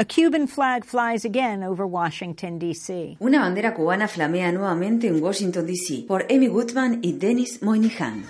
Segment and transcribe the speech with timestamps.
[0.00, 3.16] A Cuban flag flies again over Washington, D.C.
[3.20, 6.04] Una bandera cubana flamea nuevamente en Washington, D.C.
[6.06, 8.22] por Amy Goodman y Dennis Moynihan.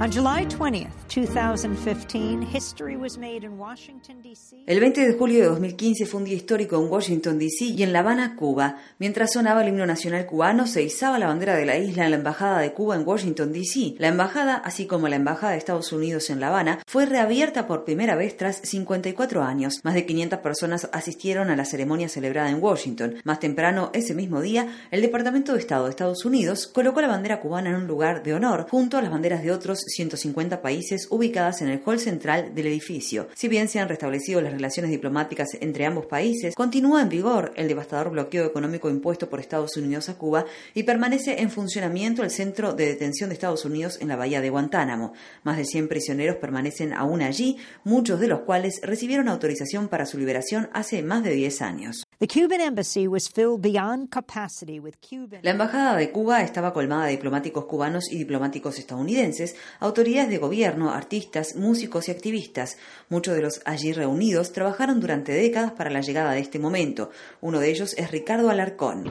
[0.00, 4.64] On July 20th, 2015, history was made in Washington, D.C.
[4.66, 7.64] El 20 de julio de 2015 fue un día histórico en Washington, D.C.
[7.64, 8.76] y en La Habana, Cuba.
[8.98, 12.18] Mientras sonaba el himno nacional cubano, se izaba la bandera de la isla en la
[12.18, 13.94] Embajada de Cuba en Washington, D.C.
[13.98, 17.86] La embajada, así como la Embajada de Estados Unidos en La Habana, fue reabierta por
[17.86, 19.80] primera vez tras 54 años.
[19.84, 23.14] Más de 500 personas asistieron a la ceremonia celebrada en Washington.
[23.24, 27.40] Más temprano, ese mismo día, el Departamento de Estado de Estados Unidos colocó la bandera
[27.40, 31.62] cubana en un lugar de honor, junto a las banderas de otros 150 países ubicadas
[31.62, 33.28] en el hall central del edificio.
[33.34, 37.68] Si bien se han restablecido las relaciones diplomáticas entre ambos países, continúa en vigor el
[37.68, 42.72] devastador bloqueo económico impuesto por Estados Unidos a Cuba y permanece en funcionamiento el centro
[42.72, 45.12] de detención de Estados Unidos en la bahía de Guantánamo.
[45.42, 50.18] Más de 100 prisioneros permanecen aún allí, muchos de los cuales recibieron autorización para su
[50.18, 52.05] liberación hace más de 10 años.
[52.18, 55.40] The Cuban embassy was filled beyond capacity with Cuban.
[55.42, 60.92] La embajada de Cuba estaba colmada de diplomáticos cubanos y diplomáticos estadounidenses, autoridades de gobierno,
[60.92, 62.78] artistas, músicos y activistas.
[63.10, 67.10] Muchos de los allí reunidos trabajaron durante décadas para la llegada de este momento.
[67.42, 69.04] Uno de ellos es Ricardo Alarcón.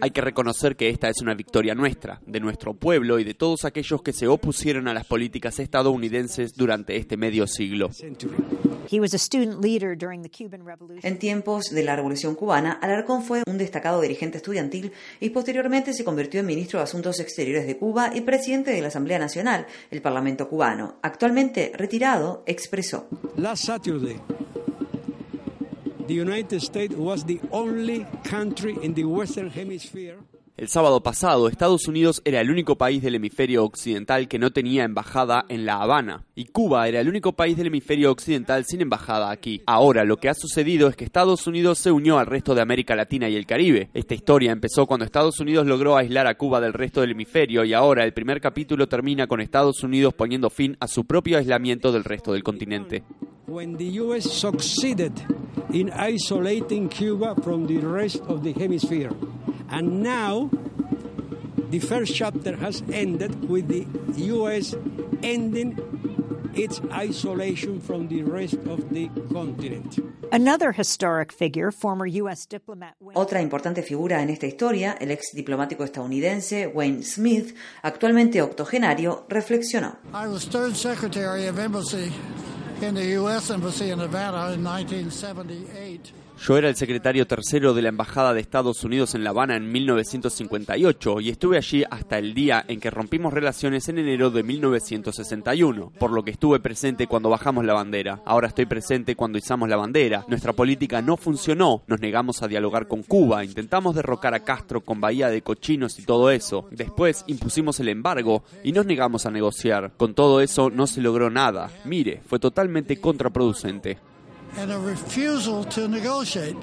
[0.00, 3.64] Hay que reconocer que esta es una victoria nuestra, de nuestro pueblo y de todos
[3.64, 7.90] aquellos que se opusieron a las políticas estadounidenses durante este medio siglo.
[8.92, 11.00] He was a student leader during the Cuban Revolution.
[11.02, 16.04] En tiempos de la Revolución cubana, Alarcón fue un destacado dirigente estudiantil y posteriormente se
[16.04, 20.02] convirtió en ministro de Asuntos Exteriores de Cuba y presidente de la Asamblea Nacional, el
[20.02, 20.96] Parlamento cubano.
[21.00, 23.08] Actualmente retirado, expresó.
[23.36, 24.20] Last Saturday,
[26.06, 30.18] the United States was the only country in the Western Hemisphere
[30.58, 34.84] El sábado pasado, Estados Unidos era el único país del hemisferio occidental que no tenía
[34.84, 39.30] embajada en La Habana, y Cuba era el único país del hemisferio occidental sin embajada
[39.30, 39.62] aquí.
[39.66, 42.94] Ahora, lo que ha sucedido es que Estados Unidos se unió al resto de América
[42.94, 43.88] Latina y el Caribe.
[43.94, 47.72] Esta historia empezó cuando Estados Unidos logró aislar a Cuba del resto del hemisferio y
[47.72, 52.04] ahora el primer capítulo termina con Estados Unidos poniendo fin a su propio aislamiento del
[52.04, 53.02] resto del continente.
[53.52, 55.12] when the US succeeded
[55.72, 58.42] in isolating Cuba from the rest of.
[59.72, 60.50] And now
[61.70, 63.86] the first chapter has ended with the
[64.36, 64.74] US
[65.22, 65.78] ending
[66.54, 69.98] its isolation from the rest of the continent.
[70.30, 72.46] Another historic figure, former U.S.
[72.46, 78.42] diplomat Wayne Otra importante figura en esta historia, el ex diplomático estadounidense Wayne Smith, actualmente
[78.42, 79.96] octogenario, reflexionó.
[80.12, 82.12] I was third secretary of embassy
[82.82, 83.50] in the U.S.
[83.50, 86.12] Embassy in Nevada in 1978.
[86.44, 89.70] Yo era el secretario tercero de la Embajada de Estados Unidos en La Habana en
[89.70, 95.92] 1958 y estuve allí hasta el día en que rompimos relaciones en enero de 1961,
[96.00, 98.22] por lo que estuve presente cuando bajamos la bandera.
[98.24, 100.24] Ahora estoy presente cuando izamos la bandera.
[100.26, 105.00] Nuestra política no funcionó, nos negamos a dialogar con Cuba, intentamos derrocar a Castro con
[105.00, 106.66] Bahía de Cochinos y todo eso.
[106.72, 109.92] Después impusimos el embargo y nos negamos a negociar.
[109.96, 111.70] Con todo eso no se logró nada.
[111.84, 113.98] Mire, fue totalmente contraproducente.
[114.56, 116.56] And a refusal to negotiate.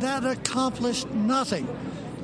[0.00, 1.66] That accomplished nothing.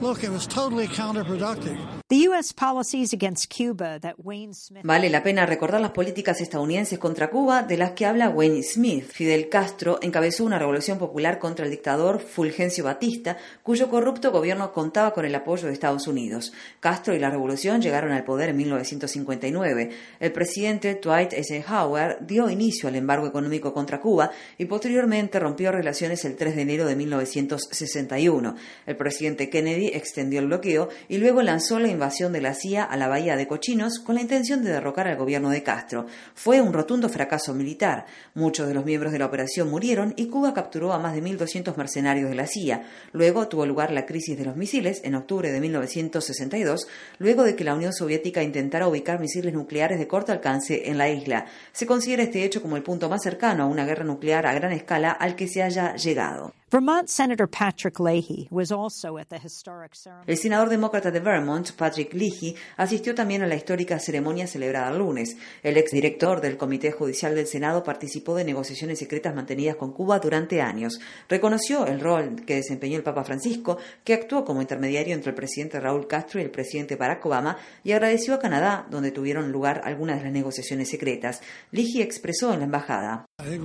[0.00, 2.01] Look, it was totally counterproductive.
[2.12, 2.52] The U.S.
[2.52, 7.62] policies against Cuba that Wayne Smith Vale la pena recordar las políticas estadounidenses contra Cuba
[7.62, 9.10] de las que habla Wayne Smith.
[9.10, 15.14] Fidel Castro encabezó una revolución popular contra el dictador Fulgencio Batista, cuyo corrupto gobierno contaba
[15.14, 16.52] con el apoyo de Estados Unidos.
[16.80, 19.90] Castro y la revolución llegaron al poder en 1959.
[20.20, 26.26] El presidente Dwight Eisenhower dio inicio al embargo económico contra Cuba y posteriormente rompió relaciones
[26.26, 28.54] el 3 de enero de 1961.
[28.84, 32.96] El presidente Kennedy extendió el bloqueo y luego lanzó la invasión de la CIA a
[32.96, 36.06] la bahía de Cochinos con la intención de derrocar al gobierno de Castro.
[36.34, 38.06] Fue un rotundo fracaso militar.
[38.34, 41.76] Muchos de los miembros de la operación murieron y Cuba capturó a más de 1.200
[41.76, 42.82] mercenarios de la CIA.
[43.12, 46.88] Luego tuvo lugar la crisis de los misiles en octubre de 1962,
[47.18, 51.08] luego de que la Unión Soviética intentara ubicar misiles nucleares de corto alcance en la
[51.08, 51.46] isla.
[51.70, 54.72] Se considera este hecho como el punto más cercano a una guerra nuclear a gran
[54.72, 56.52] escala al que se haya llegado.
[56.72, 60.24] Vermont Senator Patrick Leahy was also at the historic ceremony.
[60.26, 64.96] El senador demócrata de Vermont, Patrick Leahy, asistió también a la histórica ceremonia celebrada el
[64.96, 65.36] lunes.
[65.62, 70.62] El exdirector del Comité Judicial del Senado participó de negociaciones secretas mantenidas con Cuba durante
[70.62, 70.98] años.
[71.28, 75.78] Reconoció el rol que desempeñó el Papa Francisco, que actuó como intermediario entre el presidente
[75.78, 80.16] Raúl Castro y el presidente Barack Obama, y agradeció a Canadá, donde tuvieron lugar algunas
[80.16, 81.42] de las negociaciones secretas.
[81.70, 83.26] Leahy expresó en la embajada.
[83.44, 83.62] I think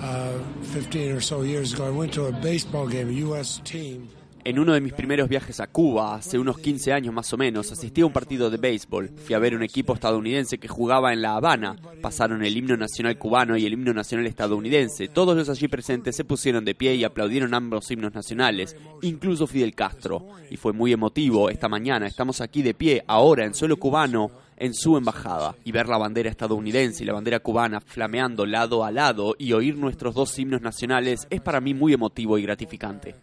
[0.00, 1.86] one of my first trips to Cuba 15 or so years ago.
[1.86, 3.60] I went to a baseball game, a U.S.
[3.64, 4.08] team.
[4.44, 7.72] En uno de mis primeros viajes a Cuba, hace unos 15 años más o menos,
[7.72, 9.08] asistí a un partido de béisbol.
[9.08, 11.74] Fui a ver un equipo estadounidense que jugaba en La Habana.
[12.00, 15.08] Pasaron el himno nacional cubano y el himno nacional estadounidense.
[15.08, 19.74] Todos los allí presentes se pusieron de pie y aplaudieron ambos himnos nacionales, incluso Fidel
[19.74, 20.28] Castro.
[20.48, 21.50] Y fue muy emotivo.
[21.50, 25.88] Esta mañana estamos aquí de pie, ahora en suelo cubano, en su embajada y ver
[25.88, 30.38] la bandera estadounidense y la bandera cubana flameando lado a lado y oír nuestros dos
[30.38, 33.14] himnos nacionales es para mí muy emotivo y gratificante.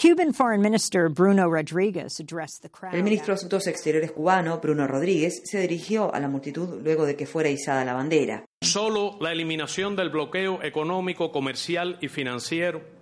[0.00, 2.94] Cuban Foreign Minister Bruno Rodriguez addressed the crowd.
[2.94, 7.16] El ministro de Asuntos Exteriores cubano, Bruno Rodríguez, se dirigió a la multitud luego de
[7.16, 8.44] que fuera izada la bandera.
[8.60, 12.97] Solo la eliminación del bloqueo económico, comercial y financiero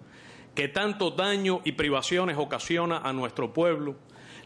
[0.57, 3.95] que tanto daño y privaciones ocasiona a nuestro pueblo,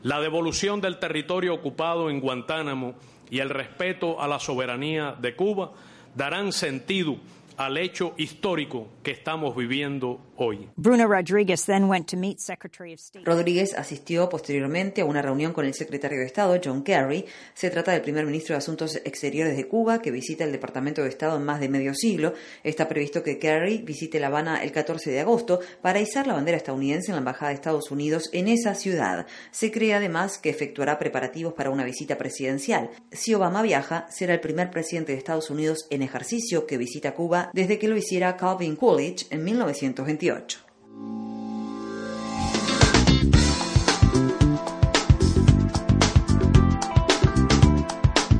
[0.02, 2.94] la devolución del territorio ocupado en Guantánamo
[3.30, 5.70] y el respeto a la soberanía de Cuba
[6.16, 7.16] darán sentido
[7.56, 10.68] al hecho histórico que estamos viviendo hoy.
[10.76, 13.24] Bruno Rodriguez then went to meet Secretary of State.
[13.24, 17.26] Rodríguez asistió posteriormente a una reunión con el secretario de Estado, John Kerry.
[17.54, 21.08] Se trata del primer ministro de Asuntos Exteriores de Cuba que visita el Departamento de
[21.08, 22.32] Estado en más de medio siglo.
[22.64, 26.56] Está previsto que Kerry visite La Habana el 14 de agosto para izar la bandera
[26.56, 29.26] estadounidense en la Embajada de Estados Unidos en esa ciudad.
[29.50, 32.90] Se cree además que efectuará preparativos para una visita presidencial.
[33.12, 37.50] Si Obama viaja, será el primer presidente de Estados Unidos en ejercicio que visita Cuba
[37.52, 40.29] desde que lo hiciera Calvin Coolidge en 1928.
[40.30, 40.69] 18.